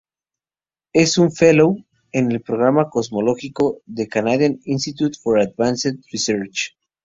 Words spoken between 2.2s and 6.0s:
el programa cosmológico del Canadian Institute for Advanced